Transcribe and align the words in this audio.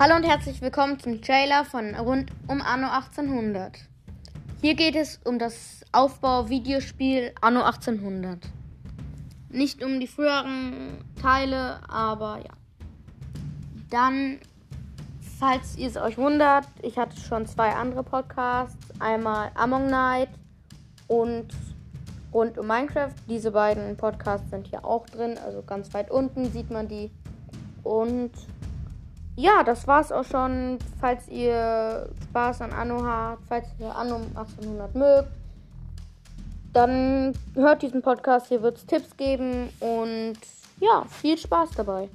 Hallo 0.00 0.14
und 0.14 0.22
herzlich 0.22 0.62
willkommen 0.62 1.00
zum 1.00 1.20
Trailer 1.20 1.64
von 1.64 1.96
rund 1.96 2.30
um 2.46 2.62
Anno 2.62 2.86
1800. 2.88 3.80
Hier 4.60 4.76
geht 4.76 4.94
es 4.94 5.18
um 5.24 5.40
das 5.40 5.84
Aufbau-Videospiel 5.90 7.32
Anno 7.40 7.64
1800. 7.64 8.38
Nicht 9.48 9.82
um 9.82 9.98
die 9.98 10.06
früheren 10.06 10.98
Teile, 11.20 11.80
aber 11.88 12.38
ja. 12.38 12.52
Dann, 13.90 14.38
falls 15.40 15.76
ihr 15.76 15.88
es 15.88 15.96
euch 15.96 16.16
wundert, 16.16 16.68
ich 16.82 16.96
hatte 16.96 17.18
schon 17.18 17.46
zwei 17.46 17.74
andere 17.74 18.04
Podcasts. 18.04 18.78
Einmal 19.00 19.50
Among 19.56 19.90
Night 19.90 20.28
und 21.08 21.48
rund 22.32 22.56
um 22.56 22.68
Minecraft. 22.68 23.14
Diese 23.28 23.50
beiden 23.50 23.96
Podcasts 23.96 24.48
sind 24.50 24.68
hier 24.68 24.84
auch 24.84 25.06
drin, 25.06 25.36
also 25.44 25.60
ganz 25.62 25.92
weit 25.92 26.08
unten 26.08 26.52
sieht 26.52 26.70
man 26.70 26.86
die. 26.86 27.10
Und 27.82 28.30
ja, 29.38 29.62
das 29.62 29.86
war's 29.86 30.10
auch 30.10 30.24
schon. 30.24 30.78
Falls 31.00 31.28
ihr 31.28 32.10
Spaß 32.28 32.62
an 32.62 32.72
Anno 32.72 33.04
habt, 33.04 33.42
falls 33.48 33.68
ihr 33.78 33.94
Anno 33.94 34.16
1800 34.34 34.94
mögt, 34.96 35.28
dann 36.72 37.32
hört 37.54 37.82
diesen 37.82 38.02
Podcast. 38.02 38.48
Hier 38.48 38.62
wird 38.62 38.78
es 38.78 38.86
Tipps 38.86 39.16
geben 39.16 39.68
und 39.78 40.38
ja, 40.80 41.04
viel 41.08 41.38
Spaß 41.38 41.70
dabei. 41.76 42.08